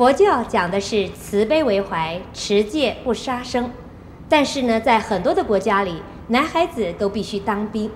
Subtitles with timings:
[0.00, 3.70] 佛教讲的是慈悲为怀，持戒不杀生。
[4.30, 7.90] 但是呢，在很多的国家里，男孩子都必须当兵。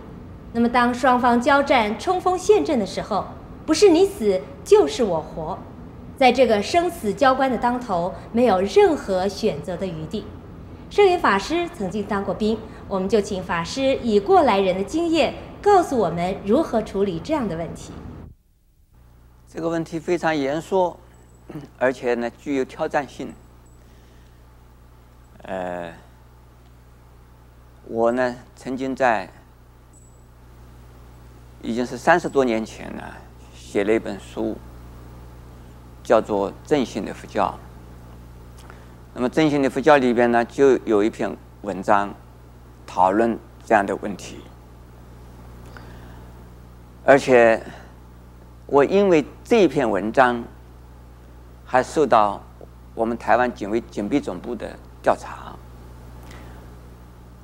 [0.52, 3.24] 那么，当双方交战、冲锋陷阵的时候，
[3.64, 5.58] 不是你死就是我活。
[6.18, 10.26] 在这个生死交关的当头，没有任何选择的余地。
[10.90, 15.32] 圣严法师曾经当过兵，我们就请法师以过来人的经验，
[15.62, 17.94] 告诉我们如何处理这样的问题。
[19.48, 20.94] 这个问题非常严肃，
[21.78, 23.32] 而且呢具有挑战性。
[25.42, 25.92] 呃，
[27.84, 29.28] 我呢曾经在
[31.62, 33.02] 已经是三十多年前呢
[33.54, 34.56] 写了一本书。
[36.06, 37.58] 叫做正信的佛教。
[39.14, 42.14] 那么正信的佛教里边呢，就有一篇文章
[42.86, 44.40] 讨论这样的问题。
[47.02, 47.58] 而且
[48.66, 50.44] 我因为这篇文章，
[51.74, 52.40] 还受到
[52.94, 55.52] 我们台湾警卫警备总部的调查。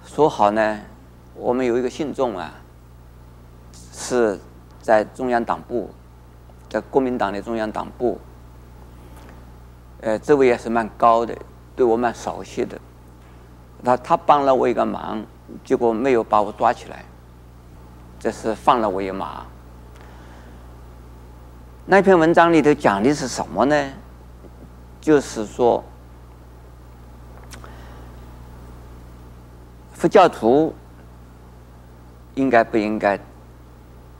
[0.07, 0.81] 说好呢，
[1.35, 2.55] 我们有一个信众啊，
[3.93, 4.39] 是
[4.81, 5.91] 在中央党部，
[6.69, 8.21] 在国民党的中央党部。
[10.03, 11.37] 呃，这位也是蛮高的，
[11.75, 12.81] 对我蛮熟悉的。
[13.83, 15.21] 他他帮了我一个忙，
[15.65, 17.05] 结果没有把我抓起来，
[18.21, 19.45] 这是放了我一马。
[21.85, 23.91] 那篇文章里头讲的是什么呢？
[25.01, 25.83] 就是说，
[29.93, 30.75] 佛教徒
[32.35, 33.19] 应该不应该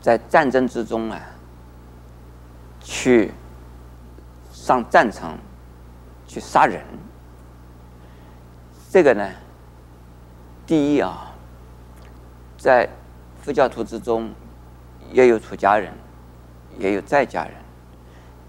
[0.01, 1.21] 在战争之中啊，
[2.81, 3.33] 去
[4.53, 5.39] 上战场？
[6.27, 6.81] 去杀人，
[8.89, 9.29] 这个呢，
[10.65, 11.35] 第一啊，
[12.57, 12.89] 在
[13.43, 14.31] 佛教徒之中，
[15.11, 15.93] 也有出家人，
[16.79, 17.55] 也有在家人，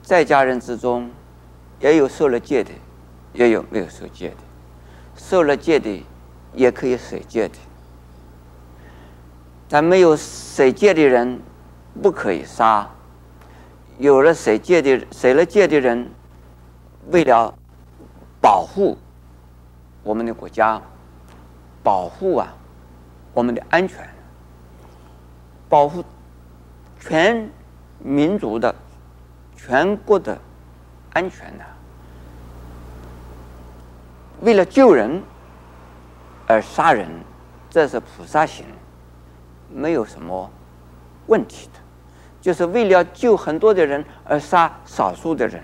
[0.04, 1.10] 在家人之中，
[1.82, 2.72] 也有受了戒的，
[3.34, 4.36] 也有没有受戒的，
[5.16, 6.06] 受了戒的，
[6.54, 7.56] 也可以舍戒的，
[9.68, 11.40] 但没有舍戒的人，
[12.02, 12.88] 不可以杀；
[13.98, 16.10] 有了舍戒的，舍了戒的人，
[17.10, 17.54] 为了
[18.40, 18.98] 保护
[20.04, 20.80] 我们的国家，
[21.82, 22.54] 保护啊
[23.34, 24.08] 我们的安全，
[25.68, 26.04] 保护
[27.00, 27.50] 全
[27.98, 28.76] 民族的、
[29.56, 30.38] 全国的
[31.14, 31.66] 安全的、
[34.42, 35.22] 为了救人
[36.48, 37.08] 而杀人，
[37.70, 38.66] 这是菩萨行，
[39.70, 40.50] 没有什么
[41.28, 41.80] 问题的。
[42.42, 45.64] 就是为了救很多的人而杀少数的人。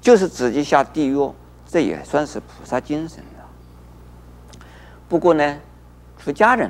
[0.00, 1.32] 就是自己下地狱，
[1.64, 4.66] 这也算是菩萨精神了。
[5.08, 5.58] 不过呢，
[6.18, 6.68] 出家人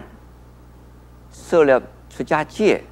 [1.32, 2.84] 受了出家戒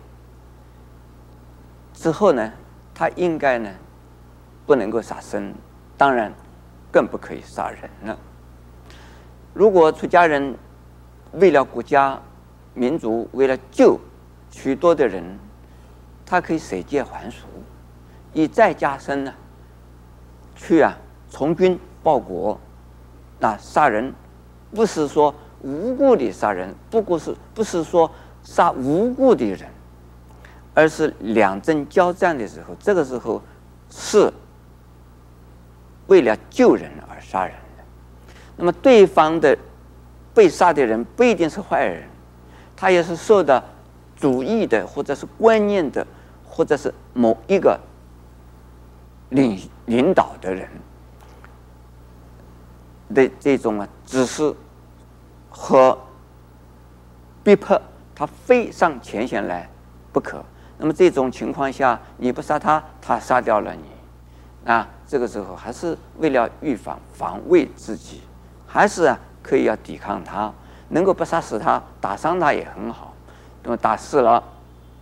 [1.93, 2.50] 之后呢，
[2.94, 3.71] 他应该呢
[4.70, 5.53] 不能够杀生，
[5.97, 6.32] 当然
[6.92, 8.16] 更不可以杀人了。
[9.53, 10.56] 如果出家人
[11.32, 12.16] 为了国家、
[12.72, 13.98] 民族，为了救
[14.48, 15.25] 许多的人，
[16.25, 17.47] 他可以舍戒还俗，
[18.32, 19.34] 以在家身呢。
[20.54, 20.97] 去啊，
[21.28, 22.56] 从军报国，
[23.41, 24.14] 那杀人
[24.72, 28.09] 不是说无故的杀人，不过是不是说
[28.44, 29.69] 杀无故的人，
[30.75, 33.42] 而是两阵交战的时候，这个时候
[33.91, 34.32] 是
[36.10, 37.84] 为了救人而杀人的。
[38.56, 39.56] 那么对方的
[40.34, 42.03] 被杀的人不一定是坏人，
[42.76, 43.62] 他也是受到
[44.15, 46.06] 主义的，或者是观念的，
[46.44, 47.81] 或者是某一个。
[49.31, 49.56] 领
[49.87, 50.69] 领导的人
[53.15, 54.53] 的这种啊指示
[55.48, 55.97] 和
[57.44, 57.81] 逼迫，
[58.12, 59.71] 他非上前线来
[60.12, 60.44] 不可。
[60.77, 63.84] 那么这种情况下，你不杀他，他杀掉了你，
[64.65, 68.21] 啊，这个时候还是为了预防防卫自己，
[68.66, 70.53] 还是啊可以要抵抗他，
[70.89, 73.15] 能够不杀死他，打伤他也很好。
[73.62, 74.42] 那么打死了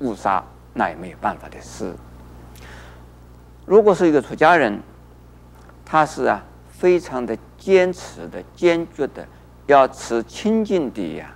[0.00, 0.42] 误杀，
[0.74, 1.94] 那也没有办法的事。
[3.66, 4.80] 如果是一个出家人，
[5.84, 9.26] 他是啊非常的坚持的、坚决的，
[9.66, 11.34] 要持清净的呀，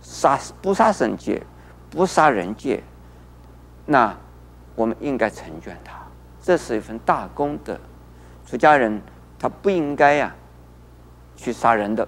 [0.00, 1.42] 杀不杀生戒、
[1.90, 2.82] 不杀人戒，
[3.84, 4.14] 那
[4.74, 6.05] 我们应该成全他，
[6.46, 7.76] 这是一份大功德。
[8.46, 9.02] 出家人
[9.36, 10.32] 他不应该呀
[11.34, 12.06] 去杀人的，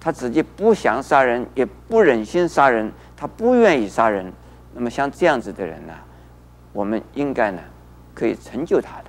[0.00, 4.32] 他自己不想杀人，也不忍心杀人，他不愿意杀人。
[4.74, 5.92] 那么像这样子的人呢，
[6.72, 7.62] 我们应该呢。
[8.14, 9.04] 可以成就他的，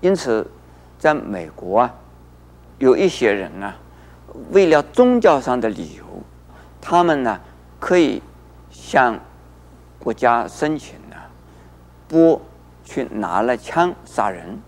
[0.00, 0.48] 因此，
[0.96, 1.94] 在美国啊，
[2.78, 3.74] 有一些人呢，
[4.52, 6.04] 为了宗教上的理由，
[6.80, 7.40] 他们呢
[7.80, 8.22] 可以
[8.70, 9.18] 向
[9.98, 11.16] 国家申请呢，
[12.06, 12.40] 不
[12.88, 14.58] 去拿了枪杀人，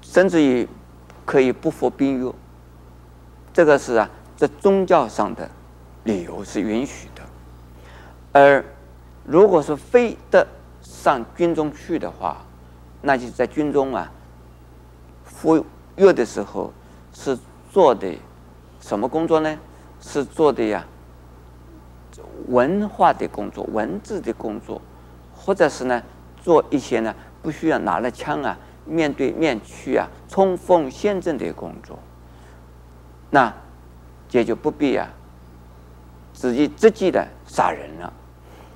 [0.00, 0.68] 甚至于
[1.24, 2.34] 可以不服兵役。
[3.52, 5.48] 这个是啊，在宗教上的
[6.02, 7.22] 理由是允许的。
[8.32, 8.64] 而
[9.24, 10.44] 如果是非得
[10.80, 12.38] 上军中去的话，
[13.00, 14.10] 那就在军中啊，
[15.24, 15.64] 服
[15.96, 16.72] 役的时候
[17.12, 17.38] 是
[17.70, 18.12] 做的
[18.80, 19.56] 什么工作呢？
[20.00, 20.84] 是做的呀，
[22.48, 24.82] 文化的工作、文字的工作，
[25.32, 26.02] 或者是呢，
[26.42, 31.98] 做一些呢不需要拿了枪啊，面对面去啊冲锋陷阵的工作。
[33.30, 33.50] 那
[34.30, 35.08] 也就不必啊，
[36.34, 38.12] 直接直接的杀人了。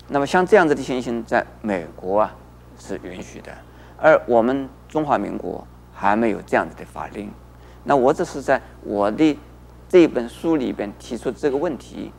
[0.09, 2.35] 那么像这样子的情形，在美国啊
[2.79, 3.53] 是允许的，
[3.99, 7.31] 而我们中华民国还没有这样子的法令。
[7.85, 9.39] 那我只是在我的
[9.89, 12.13] 这本书里边提出这个问题，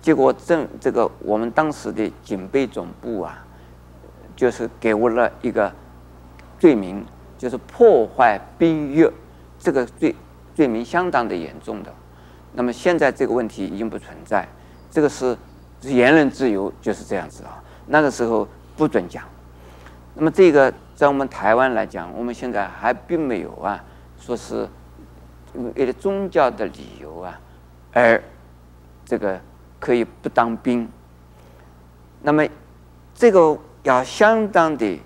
[0.00, 3.44] 结果正这个我们当时的警备总部啊，
[4.36, 5.72] 就是给我了一个
[6.58, 7.04] 罪名，
[7.38, 9.08] 就是破坏兵役，
[9.58, 10.14] 这个罪
[10.54, 11.92] 罪名相当的严重的。
[12.52, 14.48] 那么现在这个问题已经不存在，
[14.90, 15.36] 这个是。
[15.86, 19.22] 言论自由就是这样子啊，那个时候不准讲。
[20.14, 23.84] 那么这个在我们台湾来讲，我们现在还并没有啊，
[24.18, 24.66] 说是
[25.76, 27.38] 为了宗教的理由啊，
[27.92, 28.22] 而
[29.04, 29.38] 这个
[29.78, 30.88] 可以不当兵。
[32.22, 32.42] 那么
[33.14, 34.98] 这个要相当的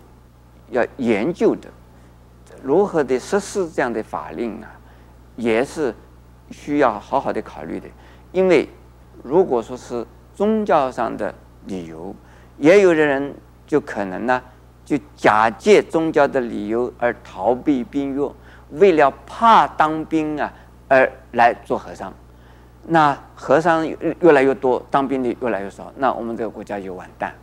[0.71, 1.69] 要研究的，
[2.63, 4.71] 如何的实施这样的法令啊，
[5.37, 5.95] 也是
[6.51, 7.87] 需要好好的考虑的。
[8.33, 8.69] 因为
[9.23, 11.35] 如果说是宗教上的
[11.67, 12.15] 理由，
[12.57, 13.35] 也有的人
[13.67, 14.43] 就可能呢，
[14.85, 18.33] 就假借宗教的理由而逃避兵役，
[18.71, 20.53] 为了怕当兵啊
[20.87, 22.13] 而来做和尚。
[22.87, 27.35] 那和尚越来越多，当兵的越来越少，那我们这个国家就完蛋。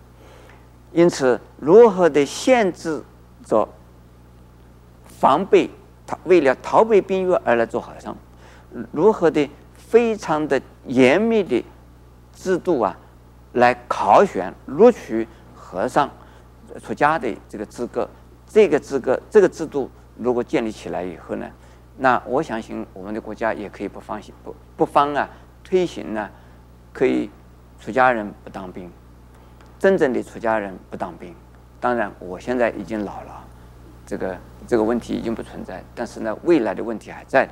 [0.95, 3.03] 因此，如何的限制
[3.43, 3.67] 着
[5.05, 5.69] 防备
[6.07, 8.17] 他为了逃避兵役而来做和尚，
[8.91, 11.63] 如何的非常的严密的。
[12.37, 12.93] 制度啊，
[13.53, 15.25] 来考选录取
[15.55, 16.09] 和尚
[16.83, 18.05] 出家的这个资格，
[18.45, 21.49] 这个资格这个制度如果建立起来以后呢，
[21.97, 25.29] 那我相信我们的国家也可以不放心不不妨啊
[25.63, 26.29] 推行呢，
[26.91, 27.29] 可以
[27.79, 28.91] 出家人不当兵，
[29.85, 31.31] 真正的出家人不当兵。
[31.79, 33.45] 当然，我现在已经老了，
[34.03, 37.47] 这个这个问题已经不存在，但是呢，未来的问题还在。